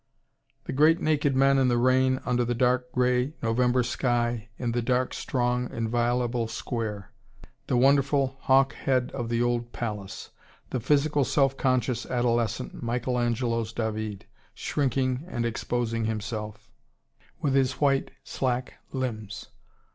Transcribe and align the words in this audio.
The 0.63 0.73
great, 0.73 0.99
naked 0.99 1.35
men 1.35 1.59
in 1.59 1.67
the 1.67 1.77
rain, 1.77 2.21
under 2.25 2.43
the 2.43 2.55
dark 2.55 2.91
grey 2.91 3.33
November 3.43 3.83
sky, 3.83 4.49
in 4.57 4.71
the 4.71 4.81
dark, 4.81 5.13
strong 5.13 5.69
inviolable 5.69 6.47
square! 6.47 7.11
The 7.67 7.77
wonderful 7.77 8.39
hawk 8.39 8.73
head 8.73 9.11
of 9.13 9.29
the 9.29 9.43
old 9.43 9.73
palace. 9.73 10.31
The 10.71 10.79
physical, 10.79 11.23
self 11.23 11.55
conscious 11.55 12.07
adolescent, 12.07 12.81
Michelangelo's 12.81 13.71
David, 13.73 14.25
shrinking 14.55 15.23
and 15.27 15.45
exposing 15.45 16.05
himself, 16.05 16.71
with 17.39 17.53
his 17.53 17.73
white, 17.73 18.09
slack 18.23 18.79
limbs! 18.91 19.49